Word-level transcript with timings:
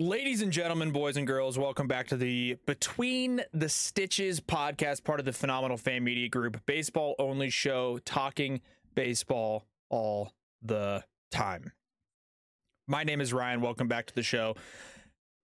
Ladies 0.00 0.40
and 0.40 0.50
gentlemen, 0.50 0.92
boys 0.92 1.18
and 1.18 1.26
girls, 1.26 1.58
welcome 1.58 1.86
back 1.86 2.06
to 2.06 2.16
the 2.16 2.56
Between 2.64 3.42
the 3.52 3.68
Stitches 3.68 4.40
podcast, 4.40 5.04
part 5.04 5.20
of 5.20 5.26
the 5.26 5.32
Phenomenal 5.34 5.76
Fan 5.76 6.02
Media 6.02 6.26
Group, 6.26 6.64
baseball 6.64 7.14
only 7.18 7.50
show, 7.50 7.98
talking 8.06 8.62
baseball 8.94 9.66
all 9.90 10.32
the 10.62 11.04
time. 11.30 11.72
My 12.88 13.04
name 13.04 13.20
is 13.20 13.34
Ryan. 13.34 13.60
Welcome 13.60 13.88
back 13.88 14.06
to 14.06 14.14
the 14.14 14.22
show. 14.22 14.56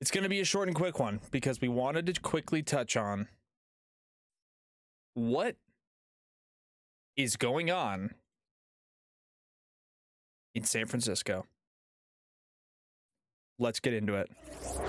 It's 0.01 0.11
going 0.11 0.25
to 0.25 0.31
be 0.31 0.41
a 0.41 0.45
short 0.47 0.69
and 0.69 0.75
quick 0.75 0.99
one 0.99 1.21
because 1.31 1.61
we 1.61 1.69
wanted 1.69 2.07
to 2.07 2.19
quickly 2.19 2.63
touch 2.63 2.97
on 2.97 3.29
what 5.13 5.57
is 7.15 7.37
going 7.37 7.71
on 7.71 8.15
in 10.55 10.65
San 10.65 10.87
Francisco. 10.87 11.45
Let's 13.59 13.81
get 13.81 13.95
into 13.95 14.17
it. 14.17 14.31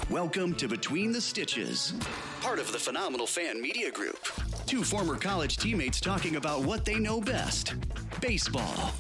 Welcome 0.10 0.54
to 0.56 0.68
Between 0.68 1.14
the 1.14 1.22
Stitches, 1.22 1.94
part 2.42 2.60
of 2.60 2.70
the 2.74 2.78
Phenomenal 2.78 3.26
Fan 3.26 3.62
Media 3.62 3.90
Group. 3.90 4.18
Two 4.66 4.84
former 4.84 5.16
college 5.16 5.56
teammates 5.56 6.02
talking 6.02 6.36
about 6.36 6.64
what 6.64 6.84
they 6.84 7.00
know 7.00 7.22
best 7.22 7.76
baseball. 8.20 8.92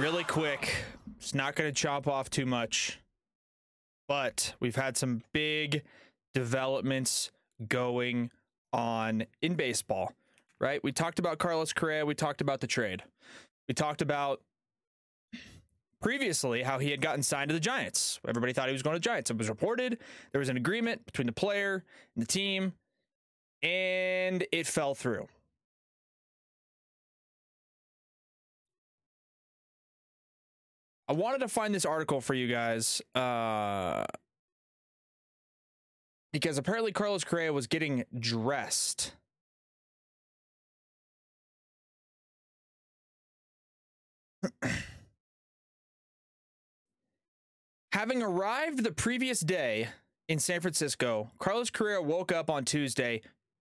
Really 0.00 0.24
quick. 0.24 0.76
It's 1.18 1.34
not 1.34 1.54
going 1.54 1.68
to 1.68 1.74
chop 1.74 2.08
off 2.08 2.30
too 2.30 2.46
much, 2.46 2.98
but 4.08 4.54
we've 4.58 4.76
had 4.76 4.96
some 4.96 5.22
big 5.34 5.82
developments 6.32 7.30
going 7.68 8.30
on 8.72 9.26
in 9.42 9.56
baseball, 9.56 10.14
right? 10.58 10.82
We 10.82 10.90
talked 10.90 11.18
about 11.18 11.38
Carlos 11.38 11.74
Correa, 11.74 12.06
we 12.06 12.14
talked 12.14 12.40
about 12.40 12.60
the 12.60 12.66
trade. 12.66 13.02
We 13.68 13.74
talked 13.74 14.00
about 14.00 14.40
previously 16.00 16.62
how 16.62 16.78
he 16.78 16.90
had 16.90 17.02
gotten 17.02 17.22
signed 17.22 17.50
to 17.50 17.54
the 17.54 17.60
Giants. 17.60 18.20
Everybody 18.26 18.54
thought 18.54 18.68
he 18.68 18.72
was 18.72 18.82
going 18.82 18.94
to 18.94 19.00
the 19.00 19.04
Giants. 19.04 19.30
It 19.30 19.36
was 19.36 19.50
reported 19.50 19.98
there 20.32 20.38
was 20.38 20.48
an 20.48 20.56
agreement 20.56 21.04
between 21.04 21.26
the 21.26 21.32
player 21.32 21.84
and 22.16 22.22
the 22.22 22.26
team, 22.26 22.72
and 23.62 24.46
it 24.50 24.66
fell 24.66 24.94
through. 24.94 25.28
I 31.10 31.12
wanted 31.12 31.38
to 31.38 31.48
find 31.48 31.74
this 31.74 31.84
article 31.84 32.20
for 32.20 32.34
you 32.34 32.46
guys 32.46 33.02
uh, 33.16 34.04
because 36.32 36.56
apparently 36.56 36.92
Carlos 36.92 37.24
Correa 37.24 37.52
was 37.52 37.66
getting 37.66 38.04
dressed. 38.16 39.16
Having 47.92 48.22
arrived 48.22 48.84
the 48.84 48.92
previous 48.92 49.40
day 49.40 49.88
in 50.28 50.38
San 50.38 50.60
Francisco, 50.60 51.32
Carlos 51.40 51.70
Correa 51.70 52.00
woke 52.00 52.30
up 52.30 52.48
on 52.48 52.64
Tuesday 52.64 53.20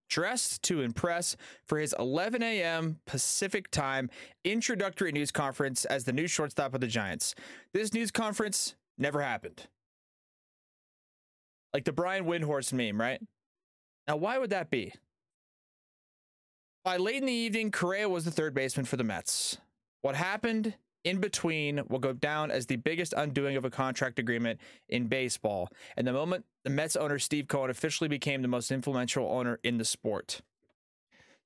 dressed 0.09 0.61
to 0.63 0.81
impress 0.81 1.37
for 1.65 1.79
his 1.79 1.95
11 1.97 2.43
a.m. 2.43 2.99
Pacific 3.05 3.71
time 3.71 4.09
introductory 4.43 5.11
news 5.11 5.31
conference 5.31 5.85
as 5.85 6.03
the 6.03 6.13
new 6.13 6.27
shortstop 6.27 6.73
of 6.73 6.81
the 6.81 6.87
Giants. 6.87 7.35
This 7.73 7.93
news 7.93 8.11
conference 8.11 8.75
never 8.97 9.21
happened. 9.21 9.67
Like 11.73 11.85
the 11.85 11.93
Brian 11.93 12.25
Windhorst 12.25 12.73
meme, 12.73 12.99
right? 12.99 13.21
Now, 14.07 14.17
why 14.17 14.39
would 14.39 14.49
that 14.49 14.71
be? 14.71 14.93
By 16.83 16.97
late 16.97 17.17
in 17.17 17.25
the 17.25 17.31
evening, 17.31 17.71
Correa 17.71 18.09
was 18.09 18.25
the 18.25 18.31
third 18.31 18.53
baseman 18.53 18.85
for 18.85 18.97
the 18.97 19.03
Mets. 19.03 19.57
What 20.01 20.15
happened 20.15 20.73
in 21.03 21.19
between 21.19 21.81
will 21.87 21.99
go 21.99 22.13
down 22.13 22.51
as 22.51 22.65
the 22.65 22.75
biggest 22.75 23.13
undoing 23.15 23.55
of 23.57 23.65
a 23.65 23.69
contract 23.69 24.19
agreement 24.19 24.59
in 24.89 25.07
baseball. 25.07 25.69
And 25.97 26.05
the 26.05 26.13
moment 26.13 26.45
the 26.63 26.69
Mets 26.69 26.95
owner 26.95 27.19
Steve 27.19 27.47
Cohen 27.47 27.69
officially 27.69 28.07
became 28.07 28.41
the 28.41 28.47
most 28.47 28.71
influential 28.71 29.29
owner 29.31 29.59
in 29.63 29.77
the 29.77 29.85
sport. 29.85 30.41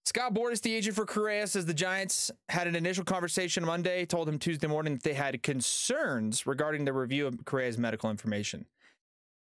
Scott 0.05 0.33
Boras, 0.33 0.61
the 0.61 0.75
agent 0.75 0.97
for 0.97 1.05
Correa, 1.05 1.47
says 1.47 1.65
the 1.65 1.73
Giants 1.73 2.29
had 2.49 2.67
an 2.67 2.75
initial 2.75 3.05
conversation 3.05 3.63
Monday, 3.63 4.05
told 4.05 4.27
him 4.27 4.37
Tuesday 4.37 4.67
morning 4.67 4.95
that 4.95 5.03
they 5.03 5.13
had 5.13 5.41
concerns 5.43 6.45
regarding 6.45 6.83
the 6.83 6.91
review 6.91 7.25
of 7.25 7.45
Correa's 7.45 7.77
medical 7.77 8.09
information. 8.09 8.65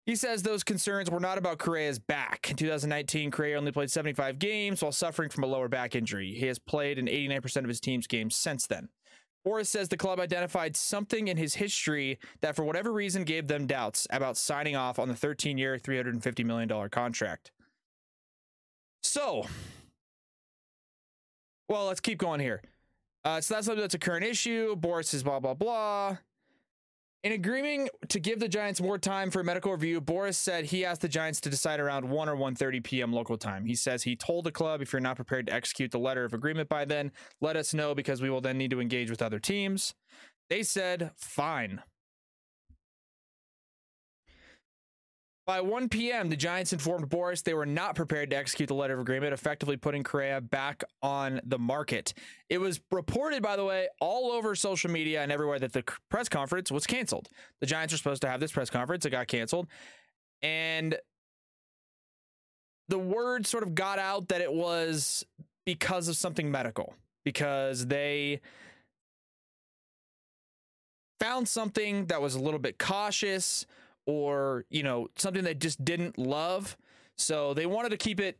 He 0.06 0.16
says 0.16 0.42
those 0.42 0.64
concerns 0.64 1.10
were 1.10 1.20
not 1.20 1.38
about 1.38 1.60
Correa's 1.60 2.00
back. 2.00 2.50
In 2.50 2.58
2019, 2.58 3.32
Correa 3.32 3.58
only 3.58 3.72
played 3.72 3.92
75 3.92 4.40
games 4.40 4.82
while 4.82 4.92
suffering 4.92 5.30
from 5.30 5.44
a 5.44 5.48
lower 5.48 5.70
back 5.70 5.96
injury. 5.96 6.34
He 6.34 6.48
has 6.48 6.60
played 6.60 6.98
in 6.98 7.06
89% 7.06 7.58
of 7.58 7.68
his 7.68 7.80
team's 7.80 8.08
games 8.08 8.36
since 8.36 8.68
then. 8.68 8.90
Boras 9.46 9.68
says 9.68 9.90
the 9.90 9.98
club 9.98 10.20
identified 10.20 10.76
something 10.76 11.28
in 11.28 11.38
his 11.38 11.56
history 11.56 12.20
that, 12.42 12.56
for 12.56 12.64
whatever 12.64 12.92
reason, 12.92 13.24
gave 13.24 13.48
them 13.48 13.68
doubts 13.68 14.06
about 14.10 14.38
signing 14.38 14.76
off 14.76 15.00
on 15.00 15.08
the 15.08 15.16
13 15.16 15.58
year, 15.58 15.78
$350 15.78 16.46
million 16.46 16.90
contract. 16.90 17.52
So, 19.02 19.46
well, 21.70 21.86
let's 21.86 22.02
keep 22.02 22.18
going 22.18 22.42
here. 22.42 22.62
Uh, 23.24 23.42
so 23.42 23.54
that's 23.54 23.66
something 23.66 23.82
that's 23.82 23.94
a 23.96 24.00
current 24.00 24.26
issue. 24.26 24.76
Boras 24.76 25.06
says 25.06 25.24
blah, 25.24 25.40
blah, 25.40 25.54
blah. 25.54 26.18
In 27.22 27.34
agreeing 27.34 27.90
to 28.08 28.20
give 28.20 28.40
the 28.40 28.48
Giants 28.48 28.80
more 28.80 28.98
time 28.98 29.30
for 29.30 29.42
a 29.42 29.44
medical 29.44 29.74
review, 29.74 30.00
Boras 30.00 30.36
said 30.36 30.64
he 30.64 30.86
asked 30.86 31.02
the 31.02 31.10
Giants 31.10 31.42
to 31.42 31.50
decide 31.50 31.82
around 31.82 32.10
1 32.10 32.30
or 32.30 32.36
1:30 32.38 32.82
p.m. 32.82 33.12
local 33.12 33.38
time. 33.38 33.66
He 33.66 33.76
says 33.76 34.04
he 34.04 34.16
told 34.16 34.46
the 34.46 34.54
club 34.54 34.82
if 34.82 34.94
you're 34.94 35.02
not 35.02 35.18
prepared 35.18 35.48
to 35.48 35.54
execute 35.54 35.92
the 35.92 36.00
letter 36.00 36.24
of 36.24 36.34
agreement 36.34 36.70
by 36.70 36.86
then, 36.86 37.12
let 37.42 37.58
us 37.58 37.74
know 37.74 37.94
because 37.94 38.22
we 38.22 38.30
will 38.30 38.40
then 38.40 38.58
need 38.58 38.72
to 38.72 38.80
engage 38.80 39.10
with 39.10 39.22
other 39.22 39.40
teams. 39.40 39.94
They 40.50 40.64
said 40.64 41.12
fine. 41.18 41.82
By 45.50 45.62
1 45.62 45.90
p.m., 45.90 46.30
the 46.30 46.36
Giants 46.36 46.74
informed 46.74 47.10
Boras 47.10 47.42
they 47.42 47.56
were 47.56 47.66
not 47.66 47.96
prepared 47.96 48.30
to 48.30 48.36
execute 48.36 48.68
the 48.68 48.76
letter 48.76 48.94
of 48.94 49.00
agreement, 49.00 49.34
effectively 49.34 49.78
putting 49.78 50.04
Correa 50.04 50.42
back 50.42 50.84
on 51.02 51.42
the 51.44 51.58
market. 51.58 52.14
It 52.50 52.60
was 52.60 52.80
reported, 52.92 53.42
by 53.42 53.56
the 53.56 53.66
way, 53.66 53.88
all 54.00 54.32
over 54.32 54.54
social 54.54 54.92
media 54.92 55.24
and 55.24 55.32
everywhere 55.32 55.58
that 55.58 55.74
the 55.74 55.84
press 56.12 56.30
conference 56.30 56.72
was 56.72 56.86
canceled. 56.86 57.30
The 57.62 57.66
Giants 57.66 57.92
were 57.92 57.98
supposed 57.98 58.22
to 58.22 58.30
have 58.30 58.40
this 58.40 58.52
press 58.52 58.70
conference, 58.70 59.08
it 59.08 59.10
got 59.10 59.28
canceled. 59.28 59.66
And 60.44 60.96
the 62.88 63.00
word 63.00 63.48
sort 63.48 63.64
of 63.64 63.74
got 63.74 63.98
out 63.98 64.28
that 64.28 64.42
it 64.42 64.54
was 64.54 65.26
because 65.66 66.10
of 66.10 66.16
something 66.16 66.52
medical, 66.52 66.94
because 67.26 67.88
they 67.88 68.40
found 71.20 71.48
something 71.48 72.06
that 72.06 72.22
was 72.22 72.36
a 72.36 72.40
little 72.40 72.60
bit 72.60 72.78
cautious 72.78 73.66
or 74.10 74.66
you 74.72 74.82
know 74.82 75.08
something 75.16 75.44
they 75.44 75.54
just 75.54 75.86
didn't 75.86 76.18
love. 76.18 76.76
So 77.18 77.54
they 77.54 77.68
wanted 77.68 77.90
to 77.90 77.98
keep 77.98 78.20
it 78.20 78.38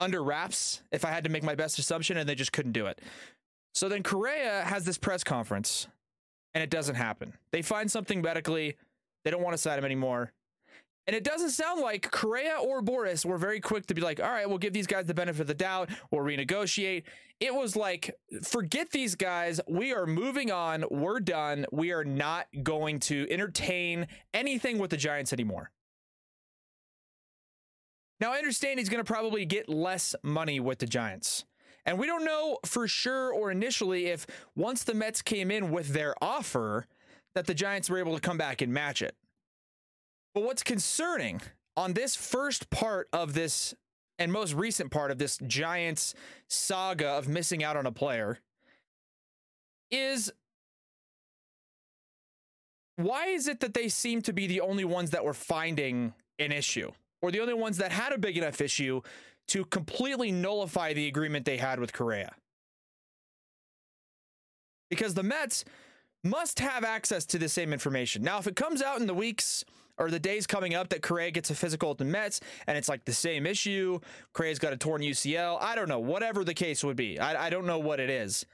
under 0.00 0.22
wraps 0.22 0.82
if 0.90 1.04
i 1.04 1.10
had 1.10 1.22
to 1.22 1.30
make 1.30 1.44
my 1.44 1.54
best 1.54 1.78
assumption 1.78 2.16
and 2.16 2.28
they 2.28 2.34
just 2.34 2.52
couldn't 2.52 2.72
do 2.72 2.86
it. 2.86 3.00
So 3.74 3.88
then 3.88 4.02
Correa 4.02 4.62
has 4.62 4.84
this 4.84 4.98
press 4.98 5.22
conference 5.22 5.86
and 6.54 6.62
it 6.64 6.70
doesn't 6.70 6.94
happen. 6.94 7.34
They 7.52 7.62
find 7.62 7.90
something 7.90 8.22
medically. 8.22 8.76
They 9.24 9.30
don't 9.30 9.42
want 9.42 9.54
to 9.54 9.58
sign 9.58 9.78
him 9.78 9.84
anymore 9.84 10.32
and 11.06 11.16
it 11.16 11.24
doesn't 11.24 11.50
sound 11.50 11.80
like 11.80 12.10
Correa 12.10 12.58
or 12.60 12.80
Boras 12.80 13.24
were 13.24 13.38
very 13.38 13.60
quick 13.60 13.86
to 13.86 13.94
be 13.94 14.00
like, 14.00 14.20
all 14.20 14.30
right, 14.30 14.48
we'll 14.48 14.58
give 14.58 14.72
these 14.72 14.86
guys 14.86 15.06
the 15.06 15.14
benefit 15.14 15.40
of 15.40 15.46
the 15.48 15.54
doubt. 15.54 15.90
We'll 16.10 16.24
renegotiate. 16.24 17.04
It 17.40 17.52
was 17.52 17.74
like, 17.74 18.14
forget 18.44 18.90
these 18.90 19.16
guys. 19.16 19.60
We 19.68 19.92
are 19.92 20.06
moving 20.06 20.52
on. 20.52 20.84
We're 20.90 21.18
done. 21.18 21.66
We 21.72 21.90
are 21.90 22.04
not 22.04 22.46
going 22.62 23.00
to 23.00 23.26
entertain 23.30 24.06
anything 24.32 24.78
with 24.78 24.90
the 24.90 24.96
Giants 24.96 25.32
anymore. 25.32 25.72
Now, 28.20 28.32
I 28.32 28.38
understand 28.38 28.78
he's 28.78 28.88
going 28.88 29.04
to 29.04 29.12
probably 29.12 29.44
get 29.44 29.68
less 29.68 30.14
money 30.22 30.60
with 30.60 30.78
the 30.78 30.86
Giants. 30.86 31.44
And 31.84 31.98
we 31.98 32.06
don't 32.06 32.24
know 32.24 32.58
for 32.64 32.86
sure 32.86 33.32
or 33.32 33.50
initially 33.50 34.06
if 34.06 34.24
once 34.54 34.84
the 34.84 34.94
Mets 34.94 35.20
came 35.20 35.50
in 35.50 35.72
with 35.72 35.88
their 35.88 36.14
offer, 36.22 36.86
that 37.34 37.46
the 37.46 37.54
Giants 37.54 37.90
were 37.90 37.98
able 37.98 38.14
to 38.14 38.20
come 38.20 38.38
back 38.38 38.62
and 38.62 38.72
match 38.72 39.02
it. 39.02 39.16
But 40.34 40.44
what's 40.44 40.62
concerning 40.62 41.40
on 41.76 41.92
this 41.92 42.16
first 42.16 42.70
part 42.70 43.08
of 43.12 43.34
this 43.34 43.74
and 44.18 44.32
most 44.32 44.54
recent 44.54 44.90
part 44.90 45.10
of 45.10 45.18
this 45.18 45.38
Giants 45.46 46.14
saga 46.48 47.08
of 47.08 47.28
missing 47.28 47.64
out 47.64 47.76
on 47.76 47.86
a 47.86 47.92
player 47.92 48.38
is 49.90 50.32
why 52.96 53.26
is 53.26 53.48
it 53.48 53.60
that 53.60 53.74
they 53.74 53.88
seem 53.88 54.22
to 54.22 54.32
be 54.32 54.46
the 54.46 54.60
only 54.60 54.84
ones 54.84 55.10
that 55.10 55.24
were 55.24 55.34
finding 55.34 56.14
an 56.38 56.52
issue 56.52 56.90
or 57.20 57.30
the 57.30 57.40
only 57.40 57.54
ones 57.54 57.78
that 57.78 57.92
had 57.92 58.12
a 58.12 58.18
big 58.18 58.36
enough 58.36 58.60
issue 58.60 59.00
to 59.48 59.64
completely 59.66 60.30
nullify 60.30 60.92
the 60.92 61.08
agreement 61.08 61.44
they 61.44 61.56
had 61.56 61.80
with 61.80 61.92
Correa? 61.92 62.32
Because 64.88 65.14
the 65.14 65.22
Mets 65.22 65.64
must 66.22 66.60
have 66.60 66.84
access 66.84 67.24
to 67.26 67.38
the 67.38 67.48
same 67.48 67.72
information. 67.72 68.22
Now, 68.22 68.38
if 68.38 68.46
it 68.46 68.56
comes 68.56 68.82
out 68.82 69.00
in 69.00 69.06
the 69.06 69.14
weeks 69.14 69.64
or 69.98 70.10
the 70.10 70.18
days 70.18 70.46
coming 70.46 70.74
up 70.74 70.88
that 70.90 71.02
Correa 71.02 71.30
gets 71.30 71.50
a 71.50 71.54
physical 71.54 71.90
at 71.90 71.98
the 71.98 72.04
Mets 72.04 72.40
and 72.66 72.76
it's 72.76 72.88
like 72.88 73.04
the 73.04 73.12
same 73.12 73.46
issue, 73.46 73.98
Correa's 74.32 74.58
got 74.58 74.72
a 74.72 74.76
torn 74.76 75.02
UCL, 75.02 75.58
I 75.60 75.74
don't 75.74 75.88
know, 75.88 76.00
whatever 76.00 76.44
the 76.44 76.54
case 76.54 76.82
would 76.82 76.96
be. 76.96 77.18
I, 77.18 77.46
I 77.46 77.50
don't 77.50 77.66
know 77.66 77.78
what 77.78 78.00
it 78.00 78.10
is. 78.10 78.44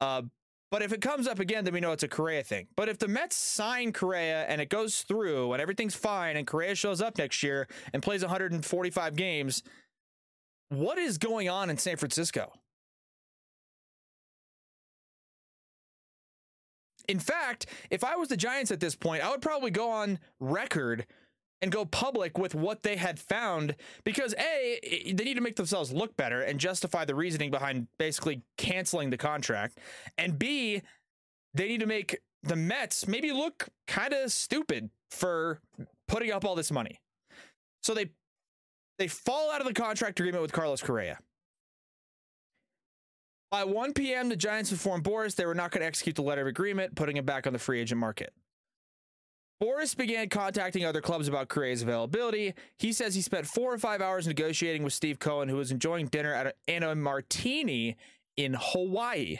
Uh, 0.00 0.22
but 0.70 0.80
if 0.80 0.92
it 0.92 1.02
comes 1.02 1.28
up 1.28 1.38
again, 1.38 1.64
then 1.64 1.74
we 1.74 1.80
know 1.80 1.92
it's 1.92 2.02
a 2.02 2.08
Correa 2.08 2.42
thing. 2.42 2.66
But 2.76 2.88
if 2.88 2.98
the 2.98 3.06
Mets 3.06 3.36
sign 3.36 3.92
Correa 3.92 4.44
and 4.44 4.58
it 4.60 4.70
goes 4.70 5.02
through 5.02 5.52
and 5.52 5.60
everything's 5.60 5.94
fine 5.94 6.36
and 6.38 6.46
Correa 6.46 6.74
shows 6.74 7.02
up 7.02 7.18
next 7.18 7.42
year 7.42 7.68
and 7.92 8.02
plays 8.02 8.22
145 8.22 9.14
games, 9.14 9.62
what 10.70 10.96
is 10.96 11.18
going 11.18 11.50
on 11.50 11.68
in 11.68 11.76
San 11.76 11.98
Francisco? 11.98 12.52
In 17.08 17.18
fact, 17.18 17.66
if 17.90 18.04
I 18.04 18.16
was 18.16 18.28
the 18.28 18.36
Giants 18.36 18.70
at 18.70 18.80
this 18.80 18.94
point, 18.94 19.24
I 19.24 19.30
would 19.30 19.42
probably 19.42 19.70
go 19.70 19.90
on 19.90 20.18
record 20.40 21.06
and 21.62 21.70
go 21.70 21.84
public 21.84 22.36
with 22.36 22.54
what 22.54 22.82
they 22.82 22.96
had 22.96 23.20
found 23.20 23.76
because 24.04 24.34
A, 24.34 25.12
they 25.14 25.24
need 25.24 25.34
to 25.34 25.40
make 25.40 25.56
themselves 25.56 25.92
look 25.92 26.16
better 26.16 26.42
and 26.42 26.58
justify 26.58 27.04
the 27.04 27.14
reasoning 27.14 27.50
behind 27.50 27.86
basically 27.98 28.42
canceling 28.58 29.10
the 29.10 29.16
contract. 29.16 29.78
And 30.18 30.38
B, 30.38 30.82
they 31.54 31.68
need 31.68 31.80
to 31.80 31.86
make 31.86 32.18
the 32.42 32.56
Mets 32.56 33.06
maybe 33.06 33.30
look 33.30 33.68
kind 33.86 34.12
of 34.12 34.32
stupid 34.32 34.90
for 35.10 35.60
putting 36.08 36.32
up 36.32 36.44
all 36.44 36.56
this 36.56 36.72
money. 36.72 37.00
So 37.82 37.94
they 37.94 38.10
they 38.98 39.08
fall 39.08 39.50
out 39.52 39.60
of 39.60 39.66
the 39.66 39.72
contract 39.72 40.18
agreement 40.20 40.42
with 40.42 40.52
Carlos 40.52 40.82
Correa. 40.82 41.18
By 43.52 43.64
1 43.64 43.92
p.m., 43.92 44.30
the 44.30 44.36
Giants 44.36 44.72
informed 44.72 45.04
Boras 45.04 45.34
they 45.34 45.44
were 45.44 45.54
not 45.54 45.72
going 45.72 45.82
to 45.82 45.86
execute 45.86 46.16
the 46.16 46.22
letter 46.22 46.40
of 46.40 46.46
agreement, 46.46 46.94
putting 46.94 47.18
him 47.18 47.26
back 47.26 47.46
on 47.46 47.52
the 47.52 47.58
free 47.58 47.80
agent 47.80 48.00
market. 48.00 48.32
Boras 49.62 49.94
began 49.94 50.30
contacting 50.30 50.86
other 50.86 51.02
clubs 51.02 51.28
about 51.28 51.48
Correa's 51.48 51.82
availability. 51.82 52.54
He 52.78 52.94
says 52.94 53.14
he 53.14 53.20
spent 53.20 53.46
four 53.46 53.72
or 53.72 53.76
five 53.76 54.00
hours 54.00 54.26
negotiating 54.26 54.82
with 54.82 54.94
Steve 54.94 55.18
Cohen, 55.18 55.50
who 55.50 55.56
was 55.56 55.70
enjoying 55.70 56.06
dinner 56.06 56.32
at 56.32 56.56
Anna 56.66 56.94
Martini 56.94 57.98
in 58.38 58.56
Hawaii. 58.58 59.36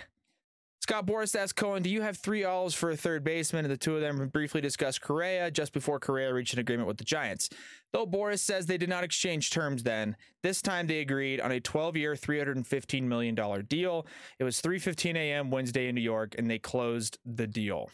Scott 0.82 1.06
Boras 1.06 1.36
asked 1.36 1.54
Cohen, 1.54 1.80
Do 1.84 1.88
you 1.88 2.02
have 2.02 2.16
three 2.16 2.42
alls 2.42 2.74
for 2.74 2.90
a 2.90 2.96
third 2.96 3.22
baseman? 3.22 3.64
And 3.64 3.72
the 3.72 3.76
two 3.76 3.94
of 3.94 4.00
them 4.00 4.26
briefly 4.26 4.60
discussed 4.60 5.00
Correa 5.00 5.48
just 5.48 5.72
before 5.72 6.00
Correa 6.00 6.34
reached 6.34 6.54
an 6.54 6.58
agreement 6.58 6.88
with 6.88 6.96
the 6.96 7.04
Giants. 7.04 7.48
Though 7.92 8.04
Boras 8.04 8.40
says 8.40 8.66
they 8.66 8.78
did 8.78 8.88
not 8.88 9.04
exchange 9.04 9.50
terms 9.50 9.84
then, 9.84 10.16
this 10.42 10.60
time 10.60 10.88
they 10.88 10.98
agreed 10.98 11.40
on 11.40 11.52
a 11.52 11.60
12 11.60 11.96
year, 11.96 12.14
$315 12.16 13.02
million 13.04 13.36
deal. 13.68 14.08
It 14.40 14.44
was 14.44 14.60
3.15 14.60 15.14
a.m. 15.14 15.52
Wednesday 15.52 15.86
in 15.86 15.94
New 15.94 16.00
York, 16.00 16.34
and 16.36 16.50
they 16.50 16.58
closed 16.58 17.16
the 17.24 17.46
deal. 17.46 17.88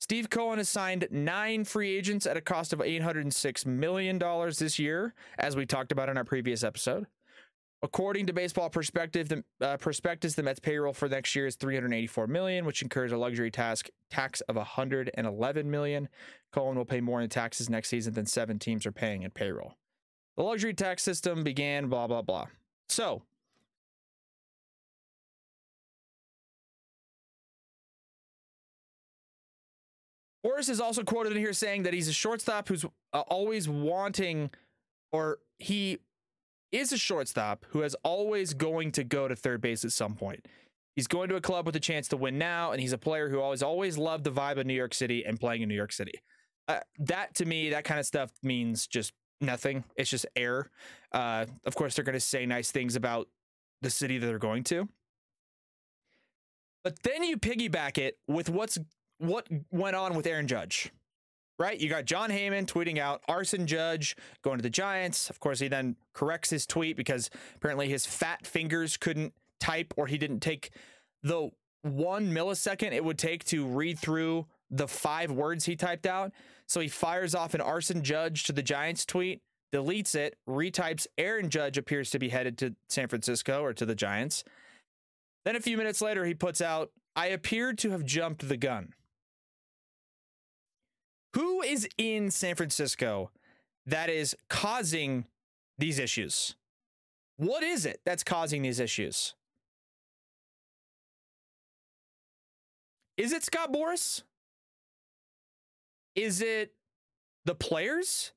Steve 0.00 0.28
Cohen 0.28 0.58
has 0.58 0.68
signed 0.68 1.06
nine 1.12 1.64
free 1.64 1.96
agents 1.96 2.26
at 2.26 2.36
a 2.36 2.40
cost 2.40 2.72
of 2.72 2.80
$806 2.80 3.66
million 3.66 4.18
this 4.18 4.80
year, 4.80 5.14
as 5.38 5.54
we 5.54 5.64
talked 5.64 5.92
about 5.92 6.08
in 6.08 6.16
our 6.16 6.24
previous 6.24 6.64
episode. 6.64 7.06
According 7.84 8.24
to 8.28 8.32
Baseball 8.32 8.70
Perspective, 8.70 9.28
the 9.28 9.44
uh, 9.60 9.76
prospectus, 9.76 10.34
the 10.34 10.42
Mets 10.42 10.58
payroll 10.58 10.94
for 10.94 11.06
next 11.06 11.36
year 11.36 11.46
is 11.46 11.54
384 11.54 12.26
million, 12.26 12.64
which 12.64 12.80
incurs 12.80 13.12
a 13.12 13.18
luxury 13.18 13.50
tax 13.50 13.82
tax 14.10 14.40
of 14.42 14.56
111 14.56 15.70
million. 15.70 16.08
Cohen 16.50 16.78
will 16.78 16.86
pay 16.86 17.02
more 17.02 17.20
in 17.20 17.28
taxes 17.28 17.68
next 17.68 17.90
season 17.90 18.14
than 18.14 18.24
seven 18.24 18.58
teams 18.58 18.86
are 18.86 18.92
paying 18.92 19.22
in 19.22 19.30
payroll. 19.30 19.74
The 20.38 20.44
luxury 20.44 20.72
tax 20.72 21.02
system 21.02 21.44
began 21.44 21.90
blah 21.90 22.06
blah 22.06 22.22
blah. 22.22 22.46
So, 22.88 23.24
Boras 30.42 30.70
is 30.70 30.80
also 30.80 31.04
quoted 31.04 31.32
in 31.32 31.38
here 31.38 31.52
saying 31.52 31.82
that 31.82 31.92
he's 31.92 32.08
a 32.08 32.14
shortstop 32.14 32.66
who's 32.66 32.86
uh, 33.12 33.20
always 33.28 33.68
wanting, 33.68 34.48
or 35.12 35.40
he 35.58 35.98
is 36.74 36.92
a 36.92 36.98
shortstop 36.98 37.64
who 37.70 37.82
is 37.82 37.96
always 38.02 38.52
going 38.52 38.90
to 38.92 39.04
go 39.04 39.28
to 39.28 39.36
third 39.36 39.60
base 39.60 39.84
at 39.84 39.92
some 39.92 40.14
point. 40.14 40.46
He's 40.96 41.06
going 41.06 41.28
to 41.28 41.36
a 41.36 41.40
club 41.40 41.66
with 41.66 41.76
a 41.76 41.80
chance 41.80 42.08
to 42.08 42.16
win 42.16 42.38
now, 42.38 42.72
and 42.72 42.80
he's 42.80 42.92
a 42.92 42.98
player 42.98 43.28
who 43.28 43.40
always 43.40 43.62
always 43.62 43.96
loved 43.96 44.24
the 44.24 44.30
vibe 44.30 44.58
of 44.58 44.66
New 44.66 44.74
York 44.74 44.94
City 44.94 45.24
and 45.24 45.38
playing 45.38 45.62
in 45.62 45.68
New 45.68 45.74
York 45.74 45.92
City. 45.92 46.20
Uh, 46.66 46.80
that 46.98 47.34
to 47.36 47.44
me, 47.44 47.70
that 47.70 47.84
kind 47.84 48.00
of 48.00 48.06
stuff 48.06 48.30
means 48.42 48.86
just 48.86 49.12
nothing. 49.40 49.84
It's 49.96 50.10
just 50.10 50.26
air. 50.34 50.70
Uh, 51.12 51.46
of 51.66 51.74
course, 51.74 51.94
they're 51.94 52.04
going 52.04 52.14
to 52.14 52.20
say 52.20 52.46
nice 52.46 52.70
things 52.70 52.96
about 52.96 53.28
the 53.82 53.90
city 53.90 54.18
that 54.18 54.26
they're 54.26 54.38
going 54.38 54.64
to. 54.64 54.88
But 56.82 57.02
then 57.02 57.22
you 57.22 57.38
piggyback 57.38 57.98
it 57.98 58.18
with 58.28 58.50
what's 58.50 58.78
what 59.18 59.48
went 59.70 59.96
on 59.96 60.14
with 60.14 60.26
Aaron 60.26 60.46
Judge, 60.46 60.90
right? 61.58 61.78
You 61.78 61.88
got 61.88 62.04
Jon 62.04 62.30
Heyman 62.30 62.66
tweeting 62.66 62.98
out 62.98 63.22
Arson 63.28 63.66
Judge 63.66 64.16
going 64.42 64.58
to 64.58 64.62
the 64.62 64.70
Giants. 64.70 65.30
Of 65.30 65.40
course, 65.40 65.60
he 65.60 65.68
then 65.68 65.96
corrects 66.12 66.50
his 66.50 66.66
tweet 66.66 66.96
because 66.96 67.30
apparently 67.56 67.88
his 67.88 68.06
fat 68.06 68.46
fingers 68.46 68.96
couldn't 68.96 69.32
type 69.60 69.94
or 69.96 70.06
he 70.06 70.18
didn't 70.18 70.40
take 70.40 70.70
the 71.22 71.50
one 71.82 72.30
millisecond 72.30 72.92
it 72.92 73.04
would 73.04 73.18
take 73.18 73.44
to 73.44 73.66
read 73.66 73.98
through 73.98 74.46
the 74.70 74.88
five 74.88 75.30
words 75.30 75.64
he 75.64 75.76
typed 75.76 76.06
out. 76.06 76.32
So 76.66 76.80
he 76.80 76.88
fires 76.88 77.34
off 77.34 77.54
an 77.54 77.60
Arson 77.60 78.02
Judge 78.02 78.44
to 78.44 78.52
the 78.52 78.62
Giants 78.62 79.04
tweet, 79.04 79.42
deletes 79.72 80.14
it, 80.14 80.36
retypes 80.48 81.06
Aaron 81.18 81.50
Judge 81.50 81.78
appears 81.78 82.10
to 82.10 82.18
be 82.18 82.30
headed 82.30 82.58
to 82.58 82.74
San 82.88 83.08
Francisco 83.08 83.62
or 83.62 83.72
to 83.74 83.86
the 83.86 83.94
Giants. 83.94 84.44
Then 85.44 85.56
a 85.56 85.60
few 85.60 85.76
minutes 85.76 86.00
later, 86.00 86.24
he 86.24 86.34
puts 86.34 86.60
out, 86.62 86.90
I 87.14 87.26
appeared 87.26 87.78
to 87.78 87.90
have 87.90 88.04
jumped 88.04 88.48
the 88.48 88.56
gun. 88.56 88.94
Who 91.34 91.62
is 91.62 91.88
in 91.98 92.30
San 92.30 92.54
Francisco 92.54 93.30
that 93.86 94.08
is 94.08 94.36
causing 94.48 95.26
these 95.78 95.98
issues? 95.98 96.54
What 97.36 97.62
is 97.64 97.84
it 97.84 98.00
that's 98.04 98.22
causing 98.22 98.62
these 98.62 98.78
issues? 98.78 99.34
Is 103.16 103.32
it 103.32 103.44
Scott 103.44 103.72
Boras? 103.72 104.22
Is 106.14 106.40
it 106.40 106.72
the 107.44 107.54
players? 107.54 108.32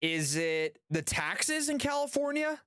Is 0.00 0.36
it 0.36 0.78
the 0.88 1.02
taxes 1.02 1.68
in 1.68 1.78
California? 1.78 2.60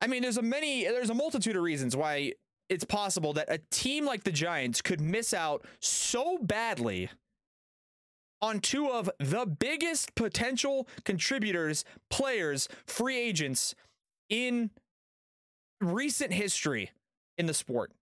I 0.00 0.06
mean, 0.06 0.22
there's 0.22 0.38
a 0.38 0.42
many, 0.42 0.84
there's 0.84 1.10
a 1.10 1.14
multitude 1.14 1.56
of 1.56 1.62
reasons 1.62 1.94
why 1.94 2.32
it's 2.70 2.84
possible 2.84 3.34
that 3.34 3.52
a 3.52 3.58
team 3.70 4.06
like 4.06 4.24
the 4.24 4.32
Giants 4.32 4.80
could 4.80 5.00
miss 5.00 5.34
out 5.34 5.66
so 5.80 6.38
badly 6.38 7.10
on 8.42 8.58
two 8.58 8.90
of 8.90 9.08
the 9.18 9.46
biggest 9.46 10.14
potential 10.16 10.88
contributors, 11.04 11.84
players, 12.10 12.68
free 12.86 13.16
agents 13.16 13.74
in 14.28 14.70
recent 15.80 16.32
history 16.32 16.90
in 17.38 17.46
the 17.46 17.54
sport. 17.54 17.92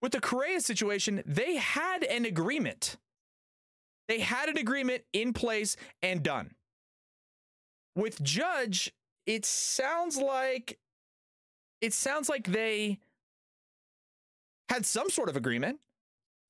With 0.00 0.12
the 0.12 0.20
Correa 0.20 0.60
situation, 0.62 1.22
they 1.26 1.56
had 1.56 2.02
an 2.04 2.24
agreement. 2.24 2.96
They 4.08 4.20
had 4.20 4.48
an 4.48 4.56
agreement 4.56 5.04
in 5.12 5.34
place 5.34 5.76
and 6.02 6.22
done. 6.22 6.54
With 7.94 8.22
Judge, 8.22 8.92
it 9.26 9.44
sounds 9.44 10.16
like 10.16 10.78
it 11.82 11.92
sounds 11.92 12.28
like 12.28 12.48
they 12.48 12.98
had 14.68 14.86
some 14.86 15.10
sort 15.10 15.28
of 15.28 15.36
agreement 15.36 15.80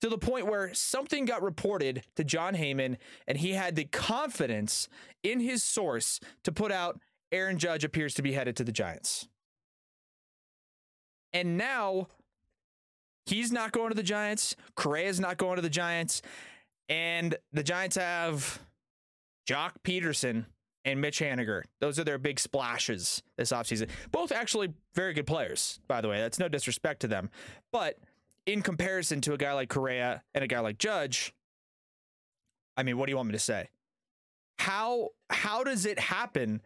to 0.00 0.08
the 0.08 0.18
point 0.18 0.46
where 0.46 0.72
something 0.74 1.24
got 1.24 1.42
reported 1.42 2.04
to 2.16 2.24
Jon 2.24 2.54
Heyman 2.54 2.96
and 3.26 3.38
he 3.38 3.52
had 3.52 3.76
the 3.76 3.84
confidence 3.84 4.88
in 5.22 5.40
his 5.40 5.62
source 5.62 6.20
to 6.44 6.52
put 6.52 6.72
out 6.72 7.00
Aaron 7.32 7.58
Judge 7.58 7.84
appears 7.84 8.14
to 8.14 8.22
be 8.22 8.32
headed 8.32 8.56
to 8.56 8.64
the 8.64 8.72
Giants. 8.72 9.28
And 11.32 11.56
now 11.56 12.08
he's 13.26 13.52
not 13.52 13.72
going 13.72 13.90
to 13.90 13.94
the 13.94 14.02
Giants. 14.02 14.56
Correa's 14.76 15.20
not 15.20 15.36
going 15.36 15.56
to 15.56 15.62
the 15.62 15.70
Giants. 15.70 16.22
And 16.88 17.36
the 17.52 17.62
Giants 17.62 17.96
have 17.96 18.60
Joc 19.48 19.72
Pederson 19.84 20.46
and 20.84 21.00
Mitch 21.00 21.20
Haniger. 21.20 21.62
Those 21.80 21.98
are 21.98 22.04
their 22.04 22.18
big 22.18 22.40
splashes 22.40 23.22
this 23.36 23.52
offseason. 23.52 23.88
Both 24.10 24.32
actually 24.32 24.72
very 24.94 25.12
good 25.12 25.26
players, 25.26 25.78
by 25.86 26.00
the 26.00 26.08
way. 26.08 26.18
That's 26.18 26.38
no 26.38 26.48
disrespect 26.48 27.00
to 27.00 27.08
them. 27.08 27.30
But 27.70 27.98
in 28.46 28.62
comparison 28.62 29.20
to 29.22 29.32
a 29.32 29.36
guy 29.36 29.52
like 29.52 29.68
Correa 29.68 30.22
and 30.34 30.44
a 30.44 30.46
guy 30.46 30.60
like 30.60 30.78
Judge, 30.78 31.34
I 32.76 32.82
mean, 32.82 32.98
what 32.98 33.06
do 33.06 33.12
you 33.12 33.16
want 33.16 33.28
me 33.28 33.32
to 33.32 33.38
say? 33.38 33.68
How 34.58 35.10
how 35.30 35.64
does 35.64 35.86
it 35.86 35.98
happen 35.98 36.60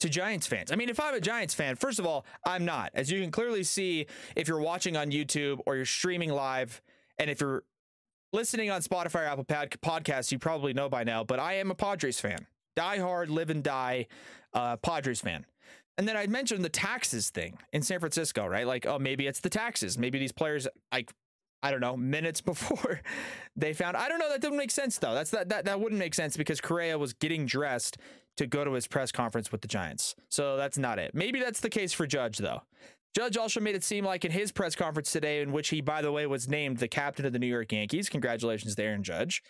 to 0.00 0.08
Giants 0.08 0.46
fans? 0.46 0.72
I 0.72 0.76
mean, 0.76 0.88
if 0.88 1.00
I'm 1.00 1.14
a 1.14 1.20
Giants 1.20 1.54
fan, 1.54 1.76
first 1.76 1.98
of 1.98 2.06
all, 2.06 2.26
I'm 2.44 2.64
not. 2.64 2.90
As 2.94 3.10
you 3.10 3.20
can 3.20 3.30
clearly 3.30 3.62
see 3.62 4.06
if 4.36 4.48
you're 4.48 4.60
watching 4.60 4.96
on 4.96 5.10
YouTube 5.10 5.60
or 5.66 5.76
you're 5.76 5.84
streaming 5.84 6.30
live 6.30 6.82
and 7.18 7.30
if 7.30 7.40
you're 7.40 7.64
listening 8.32 8.70
on 8.70 8.82
Spotify 8.82 9.22
or 9.22 9.24
Apple 9.24 9.44
Pod- 9.44 9.76
Podcasts, 9.82 10.32
you 10.32 10.38
probably 10.38 10.72
know 10.72 10.88
by 10.88 11.04
now, 11.04 11.22
but 11.24 11.38
I 11.38 11.54
am 11.54 11.70
a 11.70 11.74
Padres 11.74 12.20
fan. 12.20 12.46
Die 12.74 12.98
hard, 12.98 13.28
live 13.28 13.50
and 13.50 13.62
die 13.62 14.06
uh, 14.54 14.76
Padres 14.76 15.20
fan. 15.20 15.44
And 15.98 16.08
then 16.08 16.16
I 16.16 16.26
mentioned 16.26 16.64
the 16.64 16.70
taxes 16.70 17.30
thing 17.30 17.58
in 17.72 17.82
San 17.82 18.00
Francisco, 18.00 18.46
right? 18.46 18.66
Like, 18.66 18.86
oh, 18.86 18.98
maybe 18.98 19.26
it's 19.26 19.40
the 19.40 19.50
taxes. 19.50 19.98
Maybe 19.98 20.18
these 20.18 20.32
players, 20.32 20.66
like, 20.92 21.12
I 21.62 21.70
don't 21.70 21.80
know, 21.80 21.96
minutes 22.16 22.40
before 22.40 23.00
they 23.56 23.72
found. 23.72 23.96
I 23.96 24.08
don't 24.08 24.18
know. 24.18 24.28
That 24.28 24.40
doesn't 24.40 24.56
make 24.56 24.70
sense 24.70 24.98
though. 24.98 25.14
That's 25.14 25.30
that 25.30 25.48
that 25.50 25.64
that 25.66 25.80
wouldn't 25.80 25.98
make 25.98 26.14
sense 26.14 26.36
because 26.36 26.60
Correa 26.60 26.98
was 26.98 27.12
getting 27.12 27.46
dressed 27.46 27.98
to 28.38 28.46
go 28.46 28.64
to 28.64 28.72
his 28.72 28.86
press 28.86 29.12
conference 29.12 29.52
with 29.52 29.60
the 29.60 29.68
Giants. 29.68 30.14
So 30.30 30.56
that's 30.56 30.78
not 30.78 30.98
it. 30.98 31.14
Maybe 31.14 31.40
that's 31.40 31.60
the 31.60 31.68
case 31.68 31.92
for 31.92 32.06
Judge 32.06 32.38
though. 32.38 32.62
Judge 33.14 33.36
also 33.36 33.60
made 33.60 33.74
it 33.74 33.84
seem 33.84 34.06
like 34.06 34.24
in 34.24 34.32
his 34.32 34.52
press 34.52 34.74
conference 34.74 35.12
today, 35.12 35.42
in 35.42 35.52
which 35.52 35.68
he, 35.68 35.82
by 35.82 36.00
the 36.00 36.10
way, 36.10 36.26
was 36.26 36.48
named 36.48 36.78
the 36.78 36.88
captain 36.88 37.26
of 37.26 37.34
the 37.34 37.38
New 37.38 37.46
York 37.46 37.70
Yankees. 37.70 38.08
Congratulations 38.08 38.74
there, 38.74 38.94
and 38.94 39.04
Judge. 39.04 39.42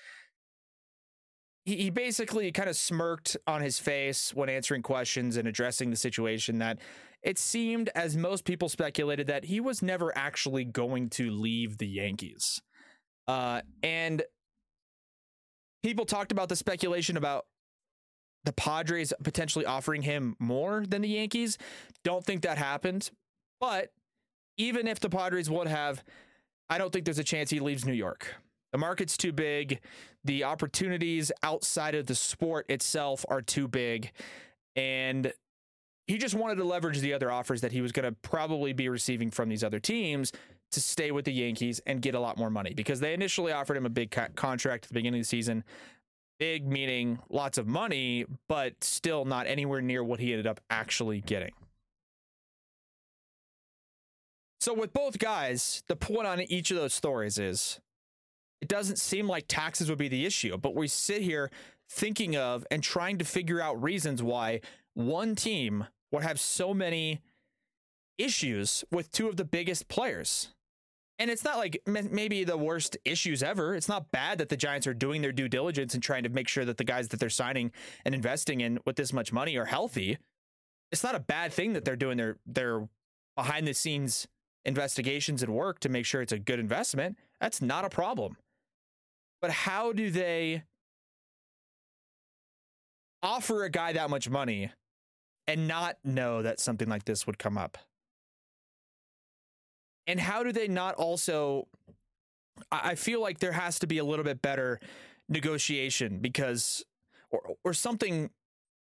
He, 1.65 1.91
basically 1.91 2.51
kind 2.51 2.69
of 2.69 2.77
smirked 2.77 3.37
on 3.47 3.63
his 3.63 3.79
face 3.79 4.35
when 4.35 4.49
answering 4.49 4.83
questions 4.83 5.37
and 5.37 5.47
addressing 5.47 5.91
the 5.91 5.97
situation 5.97 6.59
that 6.59 6.79
it 7.23 7.39
seemed, 7.39 7.89
as 7.95 8.17
most 8.17 8.45
people 8.45 8.69
speculated, 8.69 9.29
that 9.29 9.45
he 9.45 9.61
was 9.61 9.81
never 9.81 10.17
actually 10.19 10.65
going 10.65 11.09
to 11.11 11.31
leave 11.31 11.79
the 11.79 11.87
Yankees. 11.87 12.61
Uh, 13.29 13.61
and 13.83 14.25
people 15.85 16.05
talked 16.05 16.33
about 16.33 16.49
the 16.49 16.57
speculation 16.57 17.17
about 17.17 17.47
the 18.45 18.53
Padres 18.53 19.13
potentially 19.23 19.65
offering 19.65 20.03
him 20.03 20.35
more 20.41 20.85
than 20.87 21.03
the 21.03 21.09
Yankees. 21.09 21.59
Don't 22.03 22.25
think 22.25 22.43
that 22.43 22.59
happened. 22.59 23.11
But 23.61 23.93
even 24.57 24.89
if 24.89 24.99
the 24.99 25.09
Padres 25.09 25.49
would 25.49 25.69
have, 25.69 26.03
I 26.69 26.79
don't 26.79 26.93
think 26.93 27.05
there's 27.05 27.19
a 27.19 27.25
chance 27.25 27.51
he 27.51 27.61
leaves 27.61 27.85
New 27.85 27.93
York. 27.93 28.35
The 28.73 28.79
market's 28.79 29.17
too 29.17 29.33
big. 29.33 29.81
The 30.25 30.45
opportunities 30.45 31.31
outside 31.43 31.95
of 31.95 32.07
the 32.07 32.15
sport 32.15 32.67
itself 32.69 33.25
are 33.29 33.43
too 33.43 33.69
big. 33.69 34.11
And 34.75 35.33
he 36.07 36.19
just 36.19 36.35
wanted 36.35 36.57
to 36.57 36.65
leverage 36.65 37.01
the 37.01 37.13
other 37.13 37.31
offers 37.31 37.61
that 37.61 37.73
he 37.73 37.81
was 37.81 37.93
going 37.93 38.05
to 38.05 38.13
probably 38.23 38.73
be 38.73 38.89
receiving 38.89 39.31
from 39.31 39.49
these 39.49 39.63
other 39.63 39.79
teams 39.79 40.33
to 40.73 40.81
stay 40.81 41.11
with 41.11 41.27
the 41.27 41.33
Yankees 41.33 41.81
and 41.87 42.01
get 42.01 42.15
a 42.15 42.21
lot 42.21 42.39
more 42.39 42.51
money 42.51 42.73
because 42.75 43.01
they 43.01 43.13
initially 43.13 43.53
offered 43.53 43.77
him 43.77 43.87
a 43.87 43.91
big 43.91 44.11
co- 44.11 44.27
contract 44.35 44.87
at 44.87 44.89
the 44.89 44.95
beginning 44.95 45.21
of 45.21 45.25
the 45.25 45.29
season. 45.29 45.65
Big 46.39 46.67
meaning 46.67 47.19
lots 47.29 47.59
of 47.59 47.69
money, 47.69 48.25
but 48.49 48.83
still 48.83 49.25
not 49.25 49.47
anywhere 49.47 49.81
near 49.81 50.03
what 50.03 50.19
he 50.19 50.33
ended 50.33 50.47
up 50.47 50.61
actually 50.71 51.21
getting. 51.21 51.53
So, 54.61 54.73
with 54.73 54.93
both 54.93 55.19
guys, 55.19 55.83
the 55.89 55.97
point 55.97 56.27
on 56.27 56.41
each 56.41 56.71
of 56.71 56.77
those 56.77 56.95
stories 56.95 57.39
is 57.39 57.81
it 58.63 58.69
doesn't 58.69 58.99
seem 58.99 59.27
like 59.27 59.47
taxes 59.49 59.89
would 59.91 59.99
be 59.99 60.09
the 60.09 60.25
issue, 60.25 60.57
but 60.57 60.77
we 60.77 60.87
sit 60.87 61.21
here 61.21 61.51
thinking 61.91 62.37
of 62.37 62.65
and 62.71 62.81
trying 62.81 63.19
to 63.19 63.25
figure 63.25 63.61
out 63.61 63.83
reasons 63.83 64.23
why 64.23 64.61
one 64.95 65.35
team 65.35 65.85
would 66.13 66.23
have 66.23 66.39
so 66.39 66.73
many 66.73 67.21
issues 68.19 68.85
with 68.93 69.11
two 69.11 69.29
of 69.29 69.37
the 69.37 69.45
biggest 69.45 69.89
players. 69.89 70.51
And 71.19 71.29
it's 71.29 71.43
not 71.43 71.59
like 71.59 71.83
maybe 71.87 72.45
the 72.45 72.57
worst 72.57 72.97
issues 73.05 73.43
ever. 73.43 73.75
It's 73.75 73.89
not 73.89 74.13
bad 74.13 74.39
that 74.39 74.49
the 74.49 74.57
Giants 74.57 74.87
are 74.87 74.95
doing 74.95 75.23
their 75.23 75.33
due 75.33 75.49
diligence 75.49 75.95
and 75.95 76.03
trying 76.03 76.23
to 76.23 76.29
make 76.29 76.49
sure 76.49 76.65
that 76.65 76.77
the 76.77 76.85
guys 76.85 77.09
that 77.09 77.19
they're 77.19 77.31
signing 77.31 77.73
and 78.05 78.15
investing 78.15 78.61
in 78.61 78.79
with 78.87 78.95
this 78.95 79.13
much 79.13 79.33
money 79.33 79.57
are 79.57 79.65
healthy. 79.65 80.19
It's 80.93 81.03
not 81.03 81.17
a 81.17 81.21
bad 81.21 81.53
thing 81.53 81.73
that 81.73 81.85
they're 81.85 81.97
doing 81.97 82.17
their 82.17 82.39
their 82.47 82.89
behind 83.37 83.67
the 83.67 83.75
scenes 83.75 84.29
investigations 84.65 85.43
and 85.43 85.53
work 85.53 85.81
to 85.81 85.89
make 85.89 86.07
sure 86.07 86.23
it's 86.23 86.33
a 86.33 86.39
good 86.39 86.61
investment. 86.61 87.19
That's 87.41 87.61
not 87.61 87.85
a 87.85 87.89
problem. 87.89 88.37
But 89.43 89.51
how 89.51 89.93
do 89.93 90.11
they 90.11 90.63
offer 93.23 93.65
a 93.65 93.71
guy 93.71 93.93
that 93.93 94.09
much 94.09 94.31
money 94.31 94.71
and 95.49 95.67
not 95.67 95.97
know 96.05 96.43
that 96.43 96.61
something 96.61 96.89
like 96.89 97.05
this 97.05 97.27
would 97.27 97.39
come 97.39 97.59
up? 97.59 97.77
And 100.07 100.21
how 100.21 100.45
do 100.45 100.53
they 100.53 100.69
not 100.69 100.95
also? 100.95 101.67
I 102.71 102.95
feel 102.95 103.21
like 103.21 103.41
there 103.41 103.53
has 103.53 103.81
to 103.81 103.87
be 103.87 103.99
a 103.99 104.05
little 104.05 104.25
bit 104.25 104.41
better 104.43 104.79
negotiation 105.29 106.19
because, 106.19 106.85
or, 107.31 107.57
or 107.65 107.75
something 107.75 108.31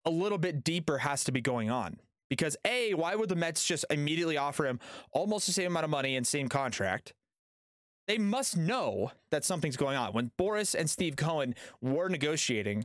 a 0.06 0.12
little 0.12 0.38
bit 0.38 0.64
deeper 0.64 1.00
has 1.00 1.24
to 1.24 1.32
be 1.32 1.42
going 1.42 1.72
on. 1.72 1.98
Because 2.30 2.56
A, 2.66 2.94
why 2.94 3.16
would 3.16 3.30
the 3.30 3.36
Mets 3.36 3.66
just 3.66 3.86
immediately 3.90 4.38
offer 4.38 4.66
him 4.66 4.80
almost 5.12 5.48
the 5.48 5.54
same 5.54 5.68
amount 5.68 5.86
of 5.86 5.90
money 5.90 6.16
and 6.16 6.26
same 6.26 6.48
contract? 6.50 7.14
They 8.12 8.18
must 8.18 8.58
know 8.58 9.14
that 9.30 9.46
something's 9.46 9.78
going 9.78 9.96
on. 9.96 10.12
When 10.12 10.32
Boras 10.38 10.76
and 10.76 10.90
Steve 10.90 11.16
Cohen 11.16 11.56
were 11.82 12.10
negotiating, 12.10 12.84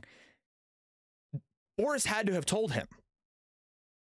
Boras 1.77 2.05
had 2.05 2.27
to 2.27 2.33
have 2.33 2.45
told 2.45 2.71
him. 2.71 2.87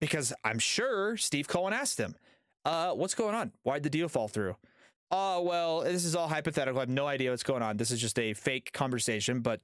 Because 0.00 0.32
I'm 0.44 0.60
sure 0.60 1.16
Steve 1.16 1.48
Cohen 1.48 1.72
asked 1.72 1.98
him, 1.98 2.14
uh, 2.64 2.92
what's 2.92 3.16
going 3.16 3.34
on? 3.34 3.50
Why'd 3.64 3.82
the 3.82 3.90
deal 3.90 4.08
fall 4.08 4.28
through? 4.28 4.54
Oh, 5.10 5.42
well, 5.42 5.80
this 5.80 6.04
is 6.04 6.14
all 6.14 6.28
hypothetical. 6.28 6.78
I 6.78 6.82
have 6.82 6.88
no 6.88 7.08
idea 7.08 7.32
what's 7.32 7.42
going 7.42 7.60
on. 7.60 7.76
This 7.76 7.90
is 7.90 8.00
just 8.00 8.20
a 8.20 8.32
fake 8.32 8.70
conversation, 8.72 9.40
but 9.40 9.60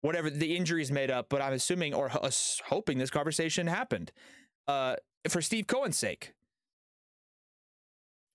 whatever 0.00 0.30
the 0.30 0.56
injury's 0.56 0.90
made 0.90 1.10
up. 1.10 1.28
But 1.28 1.42
I'm 1.42 1.52
assuming 1.52 1.92
or 1.92 2.10
hoping 2.64 2.96
this 2.96 3.10
conversation 3.10 3.66
happened. 3.66 4.10
Uh, 4.66 4.96
for 5.28 5.42
Steve 5.42 5.66
Cohen's 5.66 5.98
sake. 5.98 6.32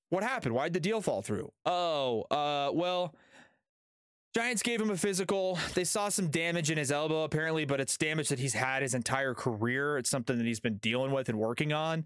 What 0.10 0.24
happened? 0.24 0.56
Why'd 0.56 0.74
the 0.74 0.80
deal 0.80 1.02
fall 1.02 1.22
through? 1.22 1.52
Oh, 1.66 2.24
uh, 2.32 2.72
well, 2.74 3.16
Giants 4.34 4.62
gave 4.62 4.82
him 4.82 4.90
a 4.90 4.98
physical. 4.98 5.58
They 5.74 5.84
saw 5.84 6.10
some 6.10 6.30
damage 6.30 6.72
in 6.72 6.78
his 6.78 6.92
elbow, 6.92 7.24
apparently, 7.24 7.66
but 7.66 7.80
it's 7.80 7.98
damage 7.98 8.30
that 8.30 8.40
he's 8.40 8.54
had 8.54 8.82
his 8.82 8.94
entire 8.94 9.34
career. 9.34 9.98
It's 9.98 10.10
something 10.10 10.38
that 10.38 10.46
he's 10.46 10.60
been 10.60 10.78
dealing 10.78 11.12
with 11.12 11.30
and 11.30 11.38
working 11.38 11.74
on. 11.74 12.06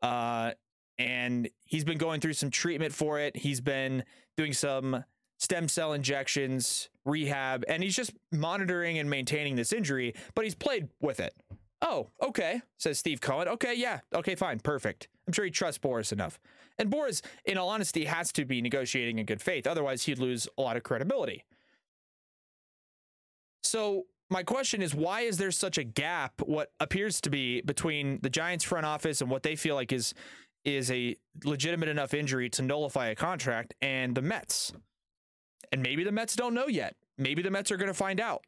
Uh, 0.00 0.52
and 0.98 1.48
he's 1.64 1.84
been 1.84 1.98
going 1.98 2.20
through 2.20 2.34
some 2.34 2.50
treatment 2.50 2.92
for 2.92 3.18
it. 3.18 3.36
He's 3.36 3.60
been 3.60 4.04
doing 4.36 4.52
some 4.52 5.04
stem 5.38 5.66
cell 5.66 5.92
injections, 5.92 6.88
rehab, 7.04 7.64
and 7.68 7.82
he's 7.82 7.96
just 7.96 8.12
monitoring 8.30 8.98
and 8.98 9.10
maintaining 9.10 9.56
this 9.56 9.72
injury, 9.72 10.14
but 10.34 10.44
he's 10.44 10.54
played 10.54 10.88
with 11.00 11.20
it. 11.20 11.34
Oh, 11.84 12.08
okay, 12.22 12.62
says 12.78 12.98
Steve 12.98 13.20
Cohen. 13.20 13.48
Okay, 13.48 13.74
yeah, 13.74 14.00
okay, 14.14 14.36
fine, 14.36 14.60
perfect. 14.60 15.08
I'm 15.26 15.32
sure 15.32 15.44
he 15.44 15.50
trusts 15.50 15.78
Boras 15.78 16.12
enough. 16.12 16.38
And 16.78 16.90
Boras, 16.90 17.22
in 17.44 17.58
all 17.58 17.68
honesty, 17.68 18.04
has 18.04 18.32
to 18.32 18.44
be 18.44 18.62
negotiating 18.62 19.18
in 19.18 19.26
good 19.26 19.42
faith. 19.42 19.66
Otherwise, 19.66 20.04
he'd 20.04 20.18
lose 20.18 20.48
a 20.56 20.62
lot 20.62 20.76
of 20.76 20.84
credibility. 20.84 21.44
So, 23.64 24.06
my 24.30 24.44
question 24.44 24.80
is 24.80 24.94
why 24.94 25.22
is 25.22 25.38
there 25.38 25.50
such 25.50 25.76
a 25.76 25.84
gap, 25.84 26.40
what 26.40 26.70
appears 26.80 27.20
to 27.22 27.30
be, 27.30 27.60
between 27.62 28.20
the 28.22 28.30
Giants 28.30 28.64
front 28.64 28.86
office 28.86 29.20
and 29.20 29.28
what 29.30 29.42
they 29.42 29.56
feel 29.56 29.74
like 29.74 29.92
is 29.92 30.14
is 30.64 30.92
a 30.92 31.16
legitimate 31.44 31.88
enough 31.88 32.14
injury 32.14 32.48
to 32.48 32.62
nullify 32.62 33.08
a 33.08 33.16
contract 33.16 33.74
and 33.82 34.14
the 34.14 34.22
Mets? 34.22 34.72
And 35.72 35.82
maybe 35.82 36.04
the 36.04 36.12
Mets 36.12 36.36
don't 36.36 36.54
know 36.54 36.68
yet. 36.68 36.94
Maybe 37.18 37.42
the 37.42 37.50
Mets 37.50 37.72
are 37.72 37.76
going 37.76 37.90
to 37.90 37.94
find 37.94 38.20
out. 38.20 38.44